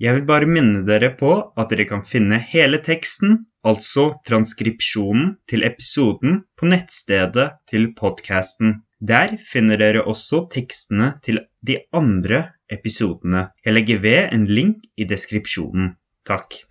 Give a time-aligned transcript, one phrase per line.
[0.00, 1.30] Jeg vil bare minne dere på
[1.60, 3.34] at dere kan finne hele teksten,
[3.68, 8.78] altså transkripsjonen til episoden, på nettstedet til podkasten.
[8.96, 13.50] Der finner dere også tekstene til de andre episodene.
[13.60, 15.92] Jeg legger ved en link i deskripsjonen.
[16.24, 16.62] Takk.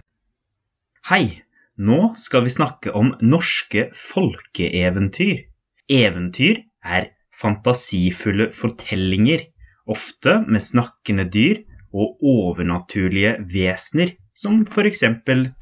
[1.14, 1.46] Hei!
[1.80, 5.46] Nå skal vi snakke om norske folkeeventyr.
[5.86, 9.46] Eventyr er fantasifulle fortellinger,
[9.88, 11.62] ofte med snakkende dyr
[11.94, 15.04] og overnaturlige vesener, som f.eks.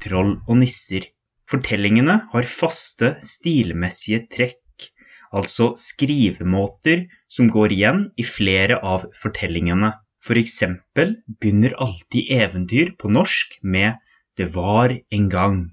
[0.04, 1.06] troll og nisser.
[1.48, 4.88] Fortellingene har faste, stilmessige trekk,
[5.32, 9.94] altså skrivemåter som går igjen i flere av fortellingene.
[10.24, 13.96] For eksempel begynner alltid eventyr på norsk med
[14.36, 15.64] 'det var en gang',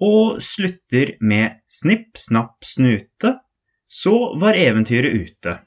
[0.00, 3.38] og slutter med 'snipp, snapp, snute',
[3.86, 5.58] så var eventyret ute.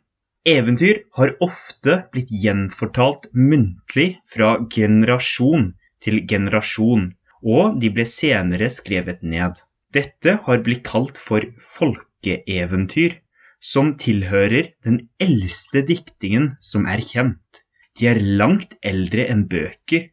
[0.43, 5.69] Eventyr har ofte blitt gjenfortalt muntlig fra generasjon
[6.03, 7.05] til generasjon,
[7.43, 9.61] og de ble senere skrevet ned.
[9.95, 13.16] Dette har blitt kalt for folkeeventyr,
[13.63, 17.63] som tilhører den eldste diktingen som er kjent.
[17.95, 20.09] De er langt eldre enn bøker.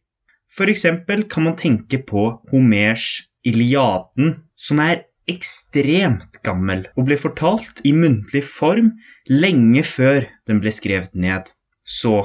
[0.47, 7.83] For eksempel kan man tenke på Homers Iliaden, som er ekstremt gammel og ble fortalt
[7.85, 8.93] i muntlig form
[9.29, 11.51] lenge før den ble skrevet ned.
[11.85, 12.23] Så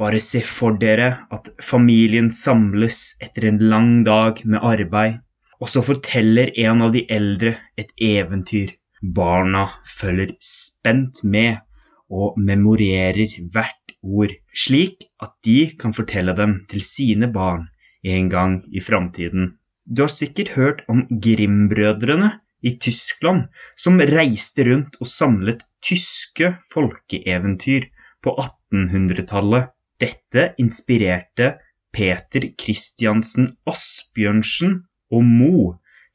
[0.00, 5.18] bare se for dere at familien samles etter en lang dag med arbeid,
[5.60, 8.72] og så forteller en av de eldre et eventyr.
[9.00, 11.60] Barna følger spent med
[12.10, 17.68] og memorerer hvert ord, slik at de kan fortelle dem til sine barn
[18.02, 19.54] en gang i framtiden.
[19.88, 22.30] Du har sikkert hørt om Grim-brødrene
[22.62, 27.88] i Tyskland, som reiste rundt og samlet tyske folkeeventyr
[28.24, 29.72] på 1800-tallet.
[30.00, 31.54] Dette inspirerte
[31.92, 34.78] Peter Christiansen Asbjørnsen
[35.12, 35.64] og Mo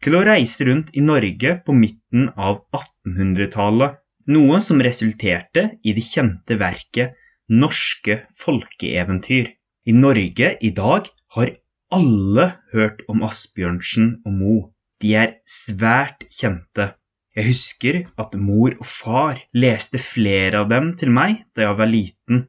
[0.05, 3.97] til å reise rundt i Norge på midten av 1800-tallet,
[4.29, 7.17] noe som resulterte i det kjente verket
[7.49, 9.51] Norske folkeeventyr.
[9.85, 11.53] I Norge i dag har
[11.95, 14.55] alle hørt om Asbjørnsen og Mo.
[15.01, 16.89] De er svært kjente.
[17.35, 21.91] Jeg husker at mor og far leste flere av dem til meg da jeg var
[21.91, 22.45] liten.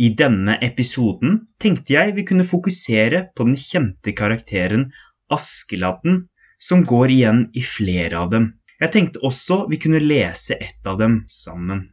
[0.00, 4.86] I denne episoden tenkte jeg vi kunne fokusere på den kjente karakteren
[5.32, 6.22] Askeladden,
[6.60, 8.48] som går igjen i flere av dem.
[8.80, 11.86] Jeg tenkte også vi kunne lese et av dem sammen.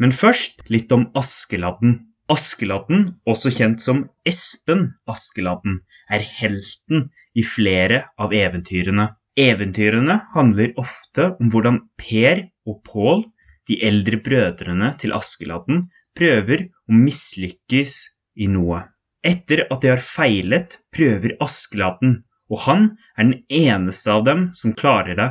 [0.00, 1.98] Men først litt om Askeladden.
[2.32, 5.74] Askeladden, også kjent som Espen Askeladden,
[6.08, 9.10] er helten i flere av eventyrene.
[9.36, 13.26] Eventyrene handler ofte om hvordan Per og Pål,
[13.68, 15.82] de eldre brødrene til Askeladden,
[16.16, 17.98] prøver å mislykkes
[18.40, 18.80] i noe.
[19.24, 24.72] Etter at de har feilet, prøver Askeladden, og han er den eneste av dem som
[24.76, 25.30] klarer det.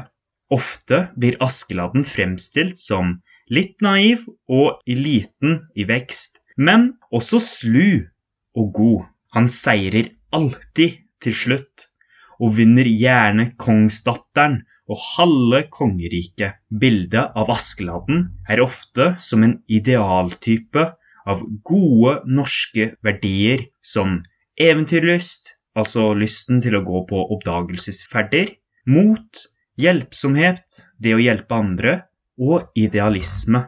[0.54, 3.16] Ofte blir Askeladden fremstilt som
[3.50, 8.04] litt naiv og liten i vekst, men også slu
[8.58, 9.08] og god.
[9.34, 11.88] Han seirer alltid til slutt,
[12.44, 14.60] og vinner gjerne kongsdatteren
[14.92, 16.60] og halve kongeriket.
[16.70, 20.86] Bildet av Askeladden er ofte som en idealtype
[21.30, 24.20] av gode norske verdier som
[24.60, 28.52] eventyrlyst, altså lysten til å gå på oppdagelsesferder,
[28.92, 29.46] mot,
[29.80, 31.96] hjelpsomhet, det å hjelpe andre,
[32.38, 33.64] og idealisme.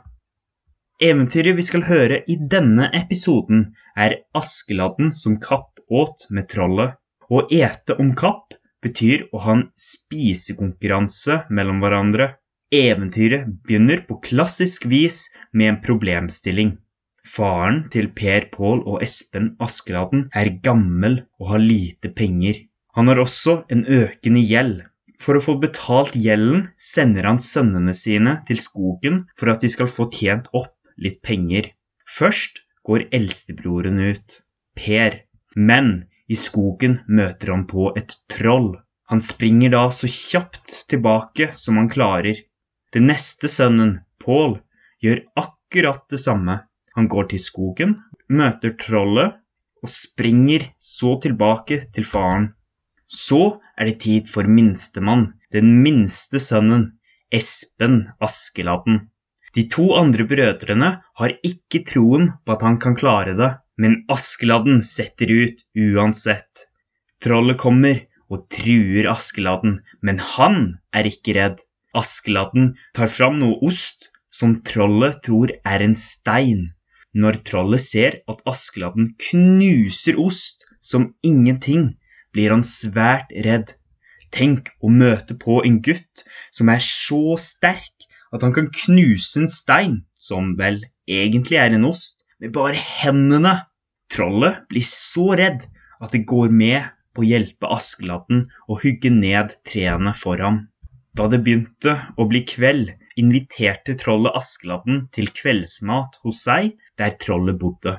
[1.04, 3.66] Eventyret vi skal høre i denne episoden,
[4.00, 6.94] er Askeladden som kapp åt med trollet.
[7.28, 12.30] Å ete om kapp betyr å ha en spisekonkurranse mellom hverandre.
[12.72, 15.18] Eventyret begynner på klassisk vis
[15.52, 16.78] med en problemstilling.
[17.28, 22.62] Faren til Per Pål og Espen Askeladden er gammel og har lite penger.
[22.96, 24.86] Han har også en økende gjeld.
[25.20, 29.92] For å få betalt gjelden sender han sønnene sine til skogen for at de skal
[29.92, 31.72] få tjent opp litt penger.
[32.18, 34.42] Først går eldstebroren ut,
[34.76, 35.22] Per,
[35.56, 38.74] men i skogen møter han på et troll.
[39.12, 42.40] Han springer da så kjapt tilbake som han klarer.
[42.94, 44.58] Den neste sønnen, Pål,
[45.04, 46.60] gjør akkurat det samme.
[46.96, 49.36] Han går til skogen, møter trollet
[49.84, 52.48] og springer så tilbake til faren.
[53.06, 56.88] Så er det tid for minstemann, den minste sønnen,
[57.30, 59.04] Espen Askeladden.
[59.56, 64.82] De to andre brødrene har ikke troen på at han kan klare det, men Askeladden
[64.84, 66.66] setter ut uansett.
[67.24, 70.60] Trollet kommer og truer Askeladden, men han
[70.92, 71.64] er ikke redd.
[71.96, 74.10] Askeladden tar fram noe ost
[74.40, 76.74] som trollet tror er en stein.
[77.16, 81.94] Når trollet ser at Askeladden knuser ost som ingenting,
[82.36, 83.72] blir han svært redd.
[84.36, 87.95] Tenk å møte på en gutt som er så sterk
[88.36, 93.56] at han kan knuse en stein, som vel egentlig er en ost, med bare hendene.
[94.12, 95.64] Trollet blir så redd
[96.04, 100.66] at det går med på å hjelpe Askeladden å hugge ned trærne for ham.
[101.16, 107.58] Da det begynte å bli kveld, inviterte trollet Askeladden til kveldsmat hos seg der trollet
[107.62, 107.96] bodde.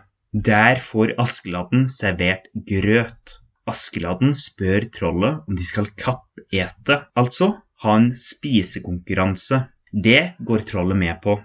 [0.48, 3.38] Der får Askeladden servert grøt.
[3.66, 9.64] Askeladden spør trollet om de skal kappete, altså ha en spisekonkurranse.
[9.92, 11.36] Det går trollet med på.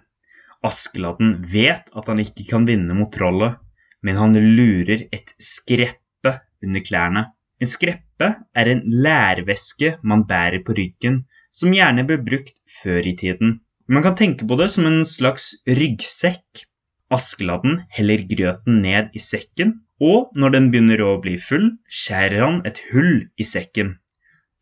[0.66, 3.58] Askeladden vet at han ikke kan vinne mot trollet,
[4.02, 6.34] men han lurer et skreppe
[6.64, 7.26] under klærne.
[7.62, 13.16] En skreppe er en lærveske man bærer på ryggen, som gjerne ble brukt før i
[13.18, 13.60] tiden.
[13.92, 16.66] Man kan tenke på det som en slags ryggsekk.
[17.12, 22.62] Askeladden heller grøten ned i sekken og når den begynner å bli full, skjærer han
[22.66, 24.00] et hull i sekken.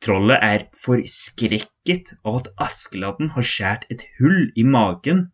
[0.05, 5.25] Trollet er forskrekket av at Askeladden har skjært et hull i magen,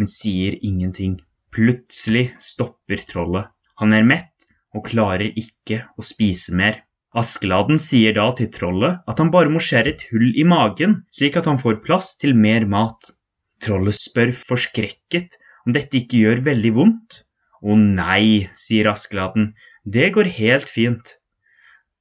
[0.00, 1.18] men sier ingenting.
[1.52, 3.50] Plutselig stopper trollet.
[3.82, 6.78] Han er mett og klarer ikke å spise mer.
[7.14, 11.36] Askeladden sier da til trollet at han bare må skjære et hull i magen, slik
[11.38, 13.12] at han får plass til mer mat.
[13.60, 15.36] Trollet spør forskrekket
[15.66, 17.20] om dette ikke gjør veldig vondt,
[17.60, 19.52] å nei, sier Askeladden,
[19.84, 21.14] det går helt fint.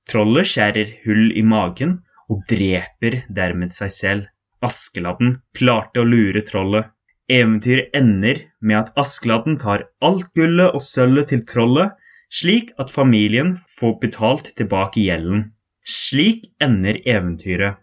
[0.07, 1.99] Trollet skjærer hull i magen
[2.31, 4.29] og dreper dermed seg selv.
[4.63, 6.91] Askeladden klarte å lure trollet.
[7.31, 11.93] Eventyret ender med at Askeladden tar alt gullet og sølvet til trollet,
[12.31, 15.49] slik at familien får betalt tilbake gjelden.
[15.83, 17.79] Slik ender eventyret.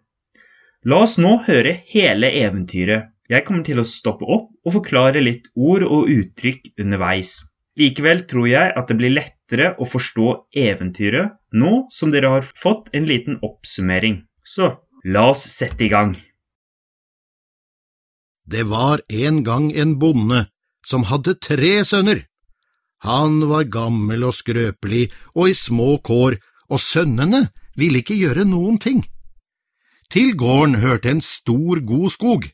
[0.88, 3.10] La oss nå høre hele eventyret.
[3.30, 7.34] Jeg kommer til å stoppe opp og forklare litt ord og uttrykk underveis.
[7.78, 10.32] Likevel tror jeg at det blir lettere å forstå
[10.64, 14.18] eventyret nå som dere har fått en liten oppsummering.
[14.50, 14.66] Så
[15.04, 16.16] la oss sette i gang.
[18.50, 20.40] Det var en gang en bonde
[20.86, 22.24] som hadde tre sønner.
[23.06, 25.06] Han var gammel og skrøpelig
[25.36, 26.36] og i små kår,
[26.70, 27.46] og sønnene
[27.78, 29.04] ville ikke gjøre noen ting.
[30.10, 32.48] Til gården hørte en stor, god skog.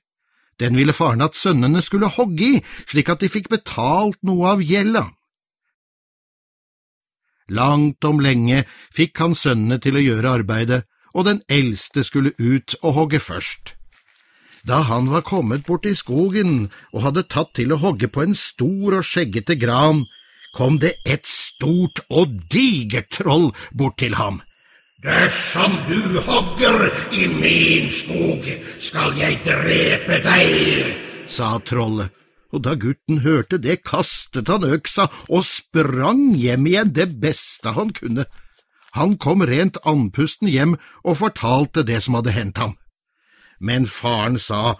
[0.60, 4.60] Den ville faren at sønnene skulle hogge i, slik at de fikk betalt noe av
[4.64, 5.06] gjelda.
[7.56, 10.84] Langt om lenge fikk han sønnene til å gjøre arbeidet,
[11.16, 13.72] og den eldste skulle ut og hogge først.
[14.66, 18.34] Da han var kommet bort i skogen og hadde tatt til å hogge på en
[18.36, 20.04] stor og skjeggete gran,
[20.56, 24.42] kom det et stort og digert troll bort til ham.
[25.06, 28.44] Dersom du hogger i min skog,
[28.82, 30.94] skal jeg drepe deg,
[31.30, 32.12] sa trollet
[32.54, 37.92] og da gutten hørte det, kastet han øksa og sprang hjem igjen det beste han
[37.96, 38.24] kunne.
[38.96, 42.76] Han kom rent andpusten hjem og fortalte det som hadde hendt ham.
[43.60, 44.76] Men faren sa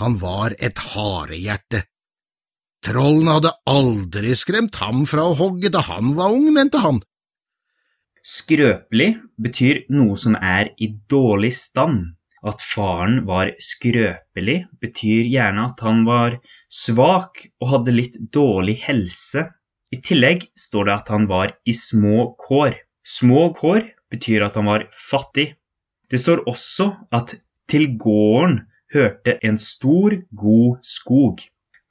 [0.00, 1.84] han var et harehjerte.
[2.86, 7.02] Trollene hadde aldri skremt ham fra å hogge da han var ung, mente han.
[8.24, 12.16] Skrøpelig betyr noe som er i dårlig stand.
[12.40, 16.38] At faren var skrøpelig, betyr gjerne at han var
[16.72, 19.44] svak og hadde litt dårlig helse.
[19.92, 22.78] I tillegg står det at han var i små kår.
[23.10, 25.46] Små kår betyr at han var fattig.
[26.10, 27.34] Det står også at
[27.70, 28.60] til gården
[28.94, 31.42] hørte en stor, god skog.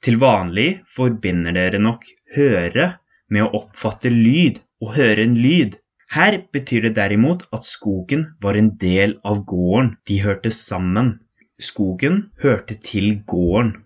[0.04, 2.06] Til vanlig forbinder dere nok
[2.36, 2.86] høre
[3.32, 5.76] med å oppfatte lyd og høre en lyd.
[6.10, 11.18] Her betyr det derimot at skogen var en del av gården, de hørte sammen.
[11.60, 13.76] Skogen hørte til gården.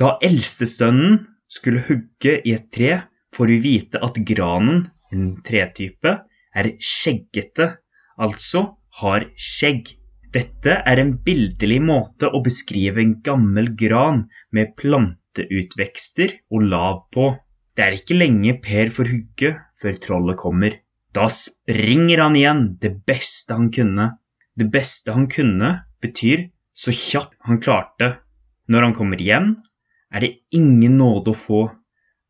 [0.00, 1.18] Da eldstesønnen
[1.50, 3.02] skulle hugge i et tre,
[3.34, 6.14] får vi vite at granen, en tretype,
[6.56, 7.68] er skjeggete,
[8.16, 8.62] altså
[9.00, 9.92] har skjegg.
[10.36, 14.24] Dette er en bildelig måte å beskrive en gammel gran
[14.56, 17.30] med planteutvekster og lav på.
[17.76, 20.76] Det er ikke lenge Per får hugge før trollet kommer.
[21.16, 24.10] Da springer han igjen det beste han kunne.
[24.56, 25.72] Det beste han kunne
[26.04, 28.16] betyr så kjapt han klarte.
[28.68, 29.54] Når han kommer igjen,
[30.12, 31.62] er det ingen nåde å få.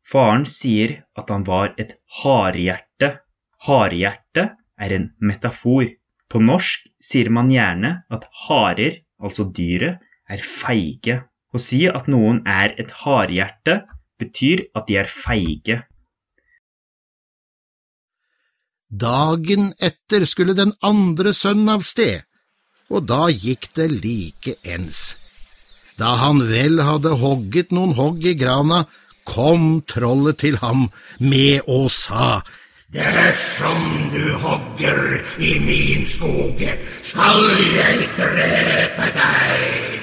[0.07, 2.86] Faren sier at han var et harehjerte.
[3.65, 5.89] Harehjerte er en metafor.
[6.27, 11.21] På norsk sier man gjerne at harer, altså dyret, er feige.
[11.55, 13.79] Å si at noen er et harehjerte,
[14.19, 15.77] betyr at de er feige.
[18.87, 22.23] Dagen etter skulle den andre sønnen av sted,
[22.91, 25.15] og da gikk det like ens.
[25.99, 28.85] Da han vel hadde hogget noen hogg i grana,
[29.27, 30.87] kom trollet til ham
[31.19, 32.43] med og sa,
[32.87, 36.61] Dersom du hogger i min skog,
[37.03, 39.97] skal jeg drepe deg.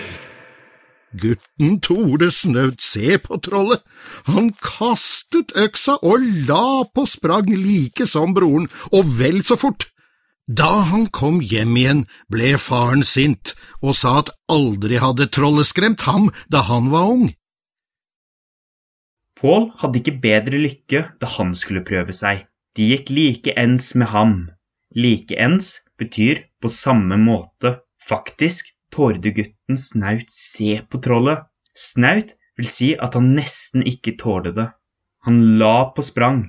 [1.17, 3.81] Gutten torde snaut se på trollet.
[4.29, 9.88] Han kastet øksa og la på sprang like som broren, og vel så fort.
[10.45, 16.05] Da han kom hjem igjen, ble faren sint og sa at aldri hadde trollet skremt
[16.05, 17.31] ham da han var ung.
[19.41, 22.45] Pål hadde ikke bedre lykke da han skulle prøve seg.
[22.75, 24.35] De gikk like ens med ham.
[24.95, 27.76] Like ens betyr på samme måte.
[28.02, 31.47] Faktisk tårde gutten snaut se på trollet.
[31.75, 34.69] Snaut vil si at han nesten ikke tålte det.
[35.26, 36.45] Han la på sprang.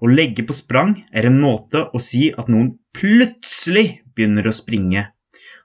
[0.00, 5.04] Å legge på sprang er en måte å si at noen plutselig begynner å springe.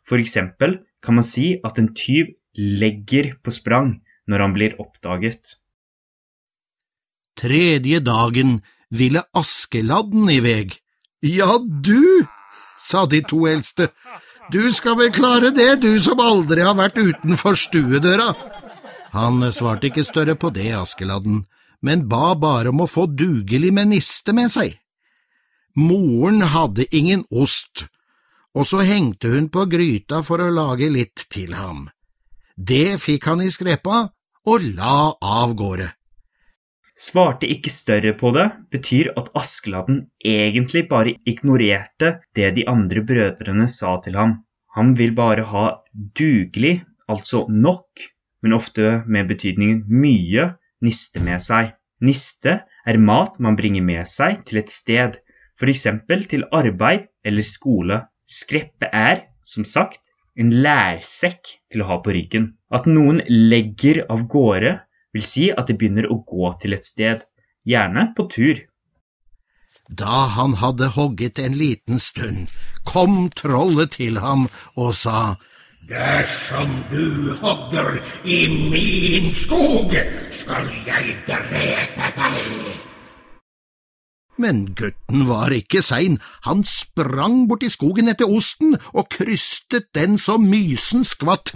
[0.04, 3.96] For eksempel kan man si at en tyv legger på sprang
[4.30, 5.58] når han blir oppdaget.
[7.40, 8.60] Tredje dagen
[8.94, 10.78] ville Askeladden i veg.
[11.24, 12.26] Ja, du,
[12.78, 13.90] sa de to eldste,
[14.52, 18.34] du skal vel klare det, du som aldri har vært utenfor stuedøra.
[19.14, 21.46] Han svarte ikke større på det, Askeladden,
[21.82, 24.76] men ba bare om å få dugelig med niste med seg.
[25.80, 27.88] Moren hadde ingen ost,
[28.54, 31.88] og så hengte hun på gryta for å lage litt til ham.
[32.54, 34.06] Det fikk han i skrepa
[34.46, 35.90] og la av gårde.
[36.94, 43.66] Svarte ikke større på det betyr at Askeladden egentlig bare ignorerte det de andre brødrene
[43.76, 44.36] sa til ham.
[44.78, 45.64] Han vil bare ha
[46.20, 48.06] dugelig, altså nok,
[48.44, 50.52] men ofte med betydningen mye,
[50.86, 51.74] niste med seg.
[52.04, 55.18] Niste er mat man bringer med seg til et sted,
[55.58, 55.88] f.eks.
[56.30, 58.04] til arbeid eller skole.
[58.30, 62.52] Skreppe er, som sagt, en lærsekk til å ha på ryggen.
[62.74, 64.78] At noen legger av gårde,
[65.14, 67.26] vil si at de begynner å gå til et sted,
[67.66, 68.62] gjerne på tur.
[69.90, 72.48] Da han hadde hogget en liten stund,
[72.88, 75.36] kom trollet til ham og sa,
[75.84, 79.92] Dersom du hogger i min skog,
[80.32, 82.80] skal jeg drepe deg.
[84.40, 86.18] Men gutten var ikke sein,
[86.48, 91.52] han sprang bort i skogen etter osten og krystet den så mysen skvatt.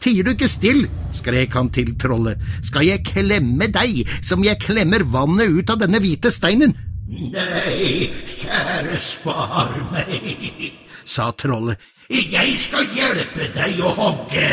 [0.00, 0.86] Tier du ikke still?
[1.12, 2.40] skrek han til trollet.
[2.64, 6.76] Skal jeg klemme deg som jeg klemmer vannet ut av denne hvite steinen?
[7.10, 8.06] Nei,
[8.38, 10.70] kjære, spar meg,
[11.04, 11.80] sa trollet.
[12.10, 14.50] Jeg skal hjelpe deg å hogge.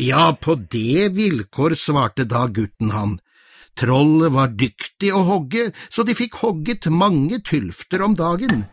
[0.00, 3.14] Ja, på det vilkår, svarte da gutten han.
[3.76, 8.64] Trollet var dyktig å hogge, så de fikk hogget mange tylfter om dagen.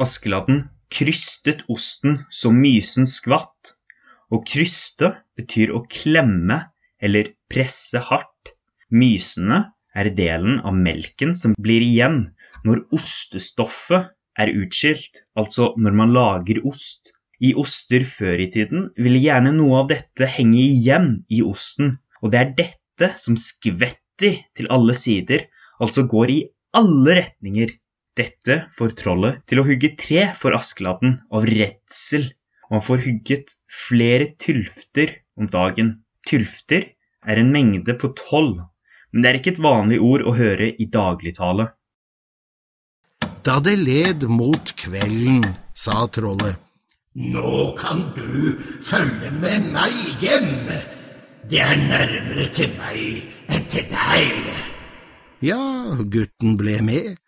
[0.00, 3.74] Askeladden krystet osten så mysen skvatt.
[4.30, 6.60] Å kryste betyr å klemme
[7.02, 8.54] eller presse hardt.
[8.94, 12.22] Mysene er delen av melken som blir igjen
[12.66, 17.12] når ostestoffet er utskilt, altså når man lager ost.
[17.44, 22.32] I oster før i tiden ville gjerne noe av dette henge igjen i osten, og
[22.32, 25.48] det er dette som skvetter til alle sider,
[25.82, 26.40] altså går i
[26.78, 27.74] alle retninger.
[28.14, 32.28] Dette får trollet til å hugge tre for Askeladden av redsel,
[32.68, 35.96] og han får hugget flere tylfter om dagen.
[36.24, 36.86] Tylfter
[37.26, 38.60] er en mengde på tolv,
[39.10, 41.72] men det er ikke et vanlig ord å høre i dagligtale.
[43.44, 45.42] Da det led mot kvelden,
[45.74, 46.62] sa trollet.
[47.14, 50.70] Nå kan du følge med meg hjem.
[51.50, 54.48] Det er nærmere til meg enn til deg.
[55.44, 55.60] Ja,
[55.98, 57.18] gutten ble med.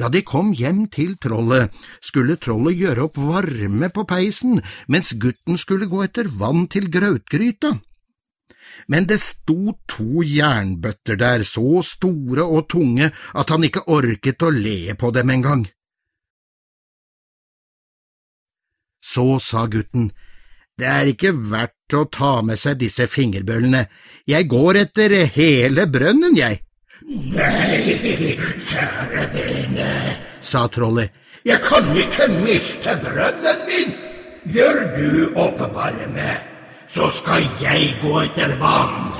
[0.00, 5.60] Da de kom hjem til trollet, skulle trollet gjøre opp varme på peisen, mens gutten
[5.60, 7.74] skulle gå etter vann til grautgryta.
[8.88, 14.50] Men det sto to jernbøtter der, så store og tunge at han ikke orket å
[14.54, 15.66] le på dem engang.
[19.04, 20.10] Så sa gutten,
[20.80, 23.84] det er ikke verdt å ta med seg disse fingerbøllene,
[24.24, 26.62] jeg går etter hele brønnen, jeg.
[27.08, 27.96] Nei,
[28.60, 29.88] kjære vene,
[30.44, 31.14] sa trollet,
[31.48, 33.94] jeg kan ikke miste brønnen min.
[34.52, 36.26] Gjør du oppvarme,
[36.92, 39.14] så skal jeg gå etter vann.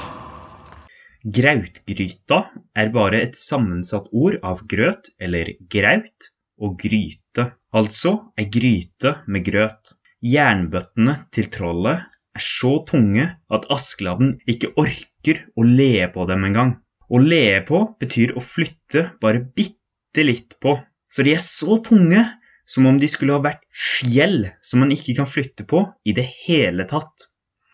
[1.24, 2.42] Grautgryta
[2.76, 6.28] er bare et sammensatt ord av grøt eller graut
[6.60, 9.96] og gryte, altså ei gryte med grøt.
[10.20, 12.04] Jernbøttene til trollet
[12.36, 16.76] er så tunge at Askeladden ikke orker å le på dem engang.
[17.10, 20.76] Å le på betyr å flytte bare bitte litt på,
[21.10, 22.22] så de er så tunge
[22.70, 26.26] som om de skulle ha vært fjell som man ikke kan flytte på i det
[26.44, 27.26] hele tatt.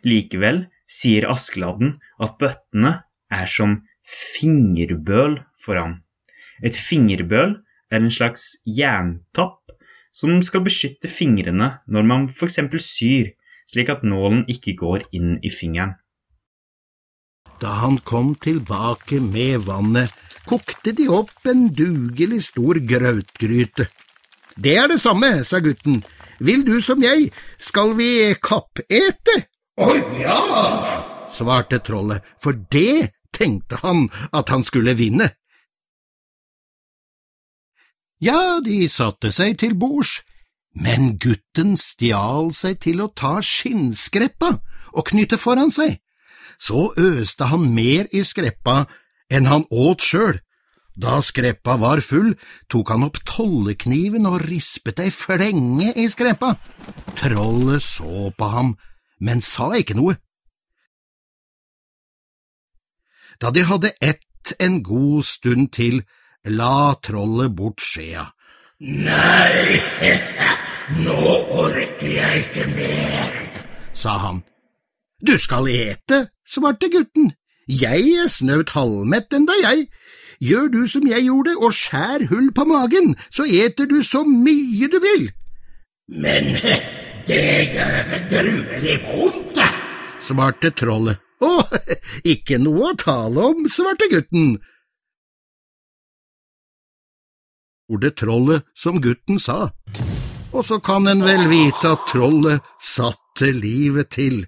[0.09, 2.95] Likevel sier Askeladden at bøttene
[3.41, 3.77] er som
[4.07, 5.99] fingerbøl for ham.
[6.65, 7.59] Et fingerbøl
[7.93, 9.77] er en slags jerntapp
[10.17, 12.63] som skal beskytte fingrene når man f.eks.
[12.87, 13.35] syr,
[13.69, 15.99] slik at nålen ikke går inn i fingeren.
[17.61, 20.13] Da han kom tilbake med vannet,
[20.47, 23.89] kokte de opp en dugelig stor grautgryte.
[24.57, 26.03] Det er det samme, sa gutten.
[26.41, 29.41] Vil du som jeg, skal vi kappete?
[29.81, 29.89] Å
[30.21, 30.41] ja!
[31.37, 35.29] svarte trollet, for det tenkte han at han skulle vinne.
[38.21, 40.23] Ja, de satte seg til bords,
[40.73, 44.55] men gutten stjal seg til å ta skinnskreppa
[44.97, 45.99] og knytte foran seg.
[46.59, 48.85] Så øste han mer i skreppa
[49.33, 50.41] enn han åt sjøl.
[50.97, 52.33] Da skreppa var full,
[52.73, 56.55] tok han opp tollekniven og rispet ei flenge i skreppa.
[57.21, 58.73] Trollet så på ham,
[59.21, 60.17] men sa ikke noe.
[63.37, 66.01] Da de hadde ett en god stund til,
[66.49, 68.25] la trollet bort skjea.
[68.81, 69.77] Nei,
[71.05, 71.21] nå
[71.61, 73.41] orker jeg ikke mer,
[73.93, 74.45] sa han.
[75.21, 77.33] Du skal ete, svarte gutten.
[77.67, 79.89] Jeg er snaut halvmett enda, jeg.
[80.45, 84.89] Gjør du som jeg gjorde og skjær hull på magen, så eter du så mye
[84.93, 85.31] du vil.
[86.13, 86.53] Men
[87.29, 89.71] det gjør vel gruelig vondt, da.
[90.21, 91.23] svarte trollet.
[91.41, 91.53] Å,
[92.33, 94.59] ikke noe å tale om, svarte gutten.
[97.89, 99.71] Ordet trollet som gutten sa,
[100.53, 104.45] og så kan en vel vite at trollet satte livet til.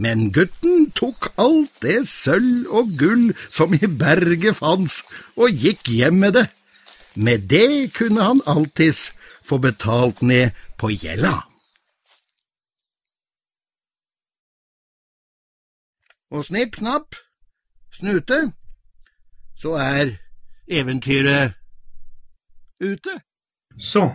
[0.00, 5.02] Men gutten tok alt det sølv og gull som i berget fanns,
[5.36, 6.46] og gikk hjem med det.
[7.20, 9.10] Med det kunne han alltids
[9.44, 11.34] få betalt ned på gjelda.
[16.30, 17.18] Og snipp, snapp,
[17.92, 18.40] snute,
[19.58, 20.14] så er
[20.70, 21.58] eventyret
[22.80, 23.18] ute.
[23.76, 24.06] Så,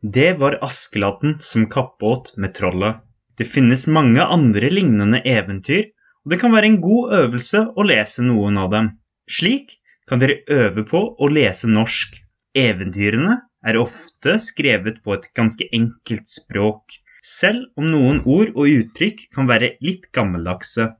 [0.00, 3.02] det var Askelatten som kappåt med trollet.
[3.40, 5.86] Det finnes mange andre lignende eventyr,
[6.20, 8.90] og det kan være en god øvelse å lese noen av dem.
[9.24, 9.78] Slik
[10.10, 12.18] kan dere øve på å lese norsk.
[12.52, 19.24] Eventyrene er ofte skrevet på et ganske enkelt språk, selv om noen ord og uttrykk
[19.32, 20.90] kan være litt gammeldagse.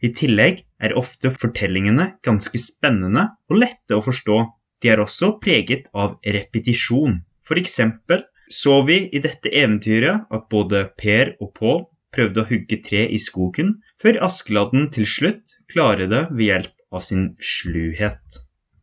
[0.00, 4.40] I tillegg er ofte fortellingene ganske spennende og lette å forstå.
[4.80, 7.20] De er også preget av repetisjon.
[7.44, 11.80] For eksempel så vi i dette eventyret at både Per og Pål
[12.14, 17.00] prøvde å hugge tre i skogen, før Askeladden til slutt klarer det ved hjelp av
[17.06, 18.40] sin sluhet.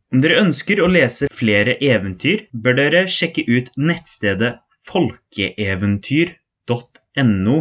[0.08, 7.58] Om dere ønsker å lese flere eventyr, bør dere sjekke ut nettstedet folkeeventyr.no.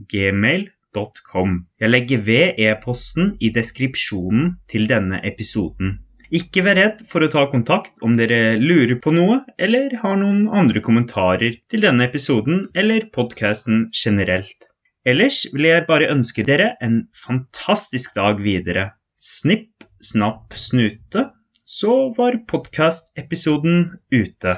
[0.91, 1.67] gmail.com.
[1.79, 5.99] Jeg legger ved e-posten i deskripsjonen til denne episoden.
[6.31, 10.47] Ikke vær redd for å ta kontakt om dere lurer på noe eller har noen
[10.47, 14.69] andre kommentarer til denne episoden eller podkasten generelt.
[15.03, 18.91] Ellers vil jeg bare ønske dere en fantastisk dag videre.
[19.17, 21.31] Snipp, snapp, snute,
[21.65, 24.55] så var podkast-episoden ute.